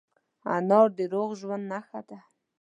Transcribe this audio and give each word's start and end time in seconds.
انار 0.55 0.89
د 0.97 0.99
روغ 1.13 1.29
ژوند 1.39 1.63
نښه 1.71 2.01
ده. 2.09 2.17